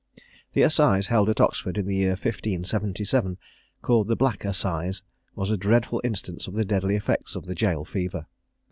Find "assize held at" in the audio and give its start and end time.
0.63-1.39